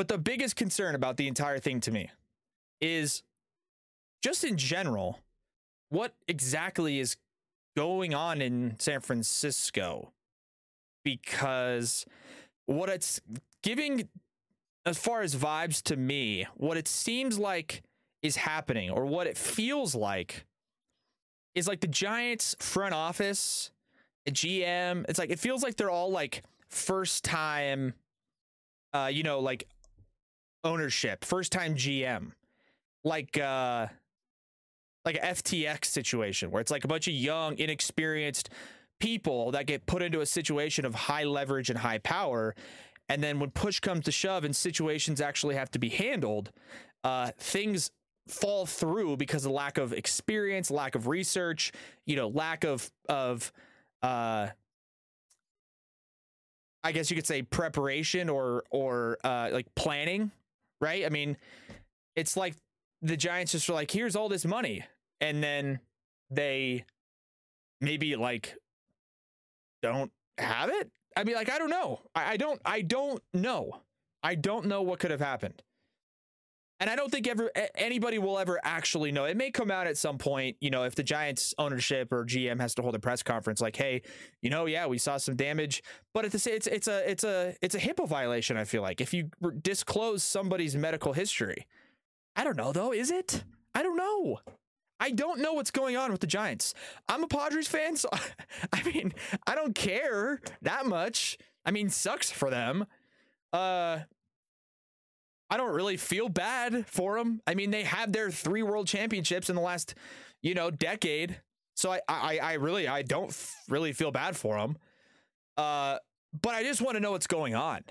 But 0.00 0.08
the 0.08 0.16
biggest 0.16 0.56
concern 0.56 0.94
about 0.94 1.18
the 1.18 1.28
entire 1.28 1.58
thing 1.58 1.78
to 1.80 1.90
me 1.90 2.10
is 2.80 3.22
just 4.22 4.44
in 4.44 4.56
general, 4.56 5.18
what 5.90 6.14
exactly 6.26 7.00
is 7.00 7.18
going 7.76 8.14
on 8.14 8.40
in 8.40 8.76
San 8.78 9.00
Francisco? 9.00 10.14
Because 11.04 12.06
what 12.64 12.88
it's 12.88 13.20
giving, 13.62 14.08
as 14.86 14.96
far 14.96 15.20
as 15.20 15.36
vibes 15.36 15.82
to 15.82 15.96
me, 15.96 16.46
what 16.56 16.78
it 16.78 16.88
seems 16.88 17.38
like 17.38 17.82
is 18.22 18.36
happening, 18.36 18.88
or 18.88 19.04
what 19.04 19.26
it 19.26 19.36
feels 19.36 19.94
like, 19.94 20.46
is 21.54 21.68
like 21.68 21.80
the 21.80 21.86
Giants 21.86 22.56
front 22.58 22.94
office, 22.94 23.70
GM. 24.26 25.04
It's 25.10 25.18
like 25.18 25.28
it 25.28 25.38
feels 25.38 25.62
like 25.62 25.76
they're 25.76 25.90
all 25.90 26.10
like 26.10 26.42
first 26.70 27.22
time, 27.22 27.92
uh, 28.94 29.10
you 29.12 29.22
know, 29.22 29.40
like 29.40 29.68
ownership, 30.64 31.24
first 31.24 31.52
time 31.52 31.74
GM, 31.74 32.32
like 33.04 33.38
uh 33.38 33.86
like 35.04 35.16
a 35.16 35.20
FTX 35.20 35.86
situation 35.86 36.50
where 36.50 36.60
it's 36.60 36.70
like 36.70 36.84
a 36.84 36.88
bunch 36.88 37.08
of 37.08 37.14
young, 37.14 37.58
inexperienced 37.58 38.50
people 38.98 39.50
that 39.52 39.66
get 39.66 39.86
put 39.86 40.02
into 40.02 40.20
a 40.20 40.26
situation 40.26 40.84
of 40.84 40.94
high 40.94 41.24
leverage 41.24 41.70
and 41.70 41.78
high 41.78 41.98
power. 41.98 42.54
And 43.08 43.22
then 43.22 43.40
when 43.40 43.50
push 43.50 43.80
comes 43.80 44.04
to 44.04 44.12
shove 44.12 44.44
and 44.44 44.54
situations 44.54 45.20
actually 45.20 45.54
have 45.54 45.70
to 45.72 45.78
be 45.78 45.88
handled, 45.88 46.52
uh, 47.02 47.30
things 47.38 47.90
fall 48.28 48.66
through 48.66 49.16
because 49.16 49.44
of 49.44 49.52
lack 49.52 49.78
of 49.78 49.92
experience, 49.92 50.70
lack 50.70 50.94
of 50.94 51.08
research, 51.08 51.72
you 52.06 52.16
know, 52.16 52.28
lack 52.28 52.64
of 52.64 52.90
of 53.08 53.52
uh 54.02 54.48
I 56.82 56.92
guess 56.92 57.10
you 57.10 57.16
could 57.16 57.26
say 57.26 57.42
preparation 57.42 58.28
or 58.28 58.64
or 58.70 59.18
uh 59.24 59.48
like 59.52 59.74
planning 59.74 60.30
right? 60.80 61.04
I 61.04 61.08
mean, 61.08 61.36
it's 62.16 62.36
like 62.36 62.54
the 63.02 63.16
Giants 63.16 63.52
just 63.52 63.68
are 63.68 63.74
like, 63.74 63.90
here's 63.90 64.16
all 64.16 64.28
this 64.28 64.44
money. 64.44 64.84
And 65.20 65.42
then 65.42 65.80
they 66.30 66.84
maybe 67.80 68.16
like 68.16 68.56
don't 69.82 70.12
have 70.38 70.70
it? 70.70 70.90
I 71.16 71.24
mean, 71.24 71.34
like, 71.34 71.50
I 71.50 71.58
don't 71.58 71.70
know. 71.70 72.00
I, 72.14 72.32
I 72.32 72.36
don't. 72.36 72.60
I 72.64 72.82
don't 72.82 73.22
know. 73.34 73.80
I 74.22 74.34
don't 74.34 74.66
know 74.66 74.82
what 74.82 74.98
could 75.00 75.10
have 75.10 75.20
happened. 75.20 75.62
And 76.80 76.88
I 76.88 76.96
don't 76.96 77.10
think 77.12 77.28
ever 77.28 77.50
anybody 77.74 78.18
will 78.18 78.38
ever 78.38 78.58
actually 78.64 79.12
know. 79.12 79.24
It 79.24 79.36
may 79.36 79.50
come 79.50 79.70
out 79.70 79.86
at 79.86 79.98
some 79.98 80.16
point, 80.16 80.56
you 80.60 80.70
know, 80.70 80.84
if 80.84 80.94
the 80.94 81.02
Giants 81.02 81.54
ownership 81.58 82.10
or 82.10 82.24
GM 82.24 82.58
has 82.58 82.74
to 82.76 82.82
hold 82.82 82.94
a 82.94 82.98
press 82.98 83.22
conference, 83.22 83.60
like, 83.60 83.76
"Hey, 83.76 84.00
you 84.40 84.48
know, 84.48 84.64
yeah, 84.64 84.86
we 84.86 84.96
saw 84.96 85.18
some 85.18 85.36
damage," 85.36 85.82
but 86.14 86.24
at 86.24 86.32
the 86.32 86.38
same, 86.38 86.54
it's 86.54 86.66
it's 86.66 86.88
a 86.88 87.10
it's 87.10 87.22
a 87.22 87.54
it's 87.60 87.74
a 87.74 87.78
HIPAA 87.78 88.08
violation. 88.08 88.56
I 88.56 88.64
feel 88.64 88.80
like 88.80 89.02
if 89.02 89.12
you 89.12 89.30
disclose 89.60 90.22
somebody's 90.22 90.74
medical 90.74 91.12
history, 91.12 91.66
I 92.34 92.44
don't 92.44 92.56
know 92.56 92.72
though, 92.72 92.92
is 92.92 93.10
it? 93.10 93.44
I 93.74 93.82
don't 93.82 93.96
know. 93.96 94.40
I 94.98 95.10
don't 95.10 95.40
know 95.40 95.54
what's 95.54 95.70
going 95.70 95.96
on 95.96 96.12
with 96.12 96.20
the 96.20 96.26
Giants. 96.26 96.74
I'm 97.08 97.24
a 97.24 97.28
Padres 97.28 97.68
fan, 97.68 97.96
so 97.96 98.08
I 98.72 98.82
mean, 98.84 99.12
I 99.46 99.54
don't 99.54 99.74
care 99.74 100.40
that 100.62 100.86
much. 100.86 101.38
I 101.64 101.70
mean, 101.72 101.90
sucks 101.90 102.30
for 102.30 102.50
them. 102.50 102.86
Uh, 103.52 104.00
I 105.50 105.56
don't 105.56 105.74
really 105.74 105.96
feel 105.96 106.28
bad 106.28 106.86
for 106.86 107.18
them. 107.18 107.40
I 107.46 107.54
mean, 107.54 107.70
they 107.70 107.82
had 107.82 108.12
their 108.12 108.30
three 108.30 108.62
world 108.62 108.86
championships 108.86 109.50
in 109.50 109.56
the 109.56 109.62
last, 109.62 109.94
you 110.42 110.54
know, 110.54 110.70
decade. 110.70 111.40
So 111.74 111.92
I, 111.92 112.00
I, 112.08 112.38
I 112.38 112.52
really, 112.54 112.86
I 112.86 113.02
don't 113.02 113.36
really 113.68 113.92
feel 113.92 114.12
bad 114.12 114.36
for 114.36 114.58
them. 114.58 114.76
Uh, 115.56 115.98
but 116.40 116.54
I 116.54 116.62
just 116.62 116.80
want 116.80 116.94
to 116.96 117.00
know 117.00 117.10
what's 117.10 117.26
going 117.26 117.54
on. 117.54 117.82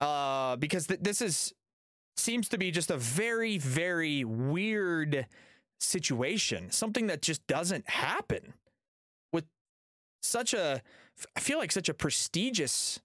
Uh, 0.00 0.56
because 0.56 0.86
th- 0.86 1.00
this 1.00 1.20
is 1.20 1.52
seems 2.16 2.48
to 2.48 2.58
be 2.58 2.70
just 2.70 2.90
a 2.90 2.96
very, 2.96 3.58
very 3.58 4.24
weird 4.24 5.26
situation. 5.80 6.70
Something 6.70 7.06
that 7.08 7.22
just 7.22 7.46
doesn't 7.46 7.88
happen 7.88 8.54
with 9.32 9.44
such 10.22 10.54
a, 10.54 10.82
I 11.36 11.40
feel 11.40 11.58
like 11.58 11.72
such 11.72 11.88
a 11.88 11.94
prestigious 11.94 13.00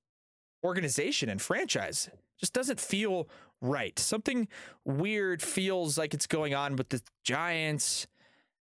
organization 0.64 1.30
and 1.30 1.42
franchise 1.42 2.10
just 2.40 2.54
doesn't 2.54 2.80
feel 2.80 3.28
right. 3.62 3.98
Something 3.98 4.48
weird 4.86 5.42
feels 5.42 5.98
like 5.98 6.14
it's 6.14 6.28
going 6.28 6.54
on 6.54 6.76
with 6.76 6.90
the 6.90 7.02
Giants. 7.24 8.08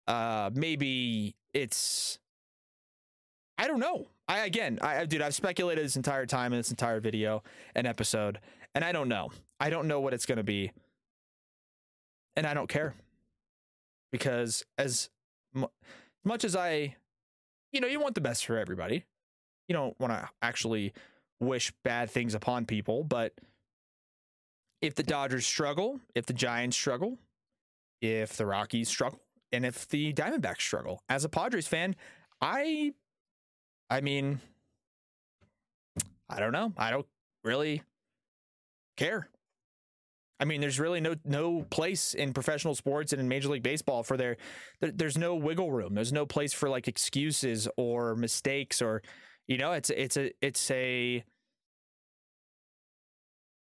Uh, 0.07 0.51
maybe 0.55 1.37
it's 1.53 2.19
I 3.59 3.67
don't 3.67 3.81
know. 3.81 4.07
I 4.27 4.47
again, 4.47 4.79
I 4.81 5.05
dude, 5.05 5.21
I've 5.21 5.35
speculated 5.35 5.85
this 5.85 5.97
entire 5.97 6.25
time 6.25 6.53
in 6.53 6.59
this 6.59 6.71
entire 6.71 7.01
video 7.01 7.43
and 7.75 7.87
episode, 7.87 8.41
and 8.75 8.83
I 8.83 8.93
don't 8.93 9.09
know. 9.09 9.31
I 9.61 9.69
don't 9.69 9.87
know 9.87 10.01
what 10.01 10.15
it's 10.15 10.25
to 10.39 10.43
be, 10.43 10.73
and 12.37 12.47
I 12.47 12.55
don't 12.55 12.69
care 12.69 12.95
because 14.11 14.65
as 14.79 15.11
mu- 15.53 15.67
much 16.25 16.45
as 16.45 16.57
I, 16.57 16.97
you 17.73 17.81
know, 17.81 17.87
you 17.87 18.01
want 18.01 18.15
the 18.15 18.21
best 18.21 18.47
for 18.47 18.57
everybody. 18.57 19.05
You 19.69 19.75
don't 19.75 19.99
want 20.01 20.13
to 20.13 20.29
actually 20.43 20.93
wish 21.39 21.73
bad 21.85 22.11
things 22.11 22.35
upon 22.35 22.65
people, 22.67 23.05
but 23.05 23.35
if 24.83 24.95
the 24.95 25.03
Dodgers 25.03 25.47
struggle, 25.47 26.01
if 26.15 26.27
the 26.27 26.33
Giants 26.33 26.77
struggle, 26.77 27.19
if 28.01 28.37
the 28.37 28.47
Rockies 28.47 28.89
struggle, 28.89 29.21
and 29.53 29.67
if 29.67 29.89
the 29.89 30.13
Diamondbacks 30.13 30.61
struggle, 30.61 31.03
as 31.09 31.25
a 31.25 31.29
Padres 31.29 31.67
fan, 31.67 31.97
I 32.41 32.93
I 33.89 34.01
mean 34.01 34.41
I 36.29 36.39
don't 36.39 36.53
know. 36.53 36.73
I 36.77 36.91
don't 36.91 37.07
really 37.45 37.83
care. 38.97 39.29
I 40.39 40.47
mean, 40.47 40.63
there's 40.63 40.81
really 40.81 41.01
no 41.01 41.17
no 41.25 41.67
place 41.69 42.15
in 42.15 42.33
professional 42.33 42.75
sports 42.75 43.13
and 43.13 43.21
in 43.21 43.29
Major 43.29 43.51
League 43.51 43.63
Baseball 43.63 44.03
for 44.03 44.17
their 44.17 44.39
there, 44.81 44.91
there's 44.91 45.19
no 45.19 45.35
wiggle 45.35 45.71
room. 45.71 45.95
There's 45.95 46.13
no 46.13 46.25
place 46.25 46.53
for 46.53 46.71
like 46.71 46.89
excuses 46.89 47.69
or 47.77 48.15
mistakes 48.15 48.81
or 48.81 49.03
you 49.49 49.59
know, 49.59 49.73
it's 49.73 49.91
it's 49.91 50.17
a 50.17 50.31
it's 50.41 50.71
a 50.71 51.25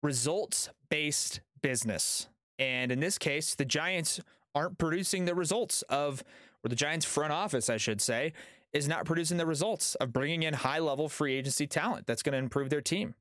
results 0.06 0.70
based 0.88 1.40
business. 1.62 2.28
And 2.60 2.92
in 2.92 3.00
this 3.00 3.18
case, 3.18 3.56
the 3.56 3.64
Giants 3.64 4.20
aren't 4.54 4.78
producing 4.78 5.24
the 5.24 5.34
results 5.34 5.82
of, 5.82 6.22
or 6.64 6.68
the 6.68 6.76
Giants 6.76 7.04
front 7.04 7.32
office, 7.32 7.68
I 7.68 7.76
should 7.76 8.00
say, 8.00 8.32
is 8.72 8.86
not 8.86 9.04
producing 9.04 9.36
the 9.36 9.46
results 9.46 9.96
of 9.96 10.12
bringing 10.12 10.44
in 10.44 10.54
high 10.54 10.78
level 10.78 11.08
free 11.08 11.34
agency 11.34 11.66
talent 11.66 12.06
that's 12.06 12.22
going 12.22 12.32
to 12.32 12.38
improve 12.38 12.70
their 12.70 12.80
team. 12.80 13.14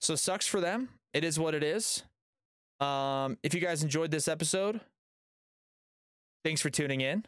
So 0.00 0.14
sucks 0.14 0.46
for 0.46 0.60
them. 0.60 0.88
It 1.12 1.24
is 1.24 1.38
what 1.38 1.54
it 1.54 1.62
is. 1.62 2.04
Um, 2.80 3.36
if 3.42 3.52
you 3.52 3.60
guys 3.60 3.82
enjoyed 3.82 4.10
this 4.10 4.28
episode, 4.28 4.80
thanks 6.44 6.60
for 6.60 6.70
tuning 6.70 7.00
in. 7.00 7.24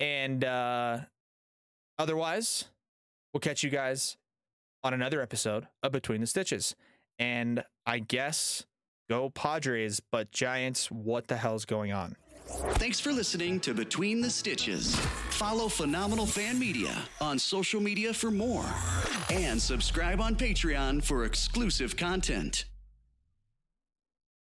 And 0.00 0.44
uh, 0.44 1.00
otherwise, 1.98 2.66
we'll 3.32 3.40
catch 3.40 3.62
you 3.62 3.70
guys 3.70 4.16
on 4.86 4.94
another 4.94 5.20
episode 5.20 5.66
of 5.82 5.90
Between 5.90 6.20
the 6.20 6.28
Stitches. 6.28 6.76
And 7.18 7.64
I 7.84 7.98
guess 7.98 8.64
go 9.10 9.30
Padres, 9.30 10.00
but 10.00 10.30
Giants, 10.30 10.90
what 10.92 11.26
the 11.26 11.36
hell's 11.36 11.64
going 11.64 11.92
on? 11.92 12.14
Thanks 12.74 13.00
for 13.00 13.10
listening 13.10 13.58
to 13.60 13.74
Between 13.74 14.20
the 14.20 14.30
Stitches. 14.30 14.94
Follow 15.30 15.68
Phenomenal 15.68 16.26
Fan 16.26 16.56
Media 16.56 16.96
on 17.20 17.36
social 17.36 17.80
media 17.80 18.14
for 18.14 18.30
more. 18.30 18.64
And 19.28 19.60
subscribe 19.60 20.20
on 20.20 20.36
Patreon 20.36 21.02
for 21.02 21.24
exclusive 21.24 21.96
content. 21.96 22.66